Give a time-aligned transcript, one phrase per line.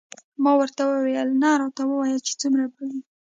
[0.43, 3.01] ما ورته وویل نه راته ووایه چې څومره به وي.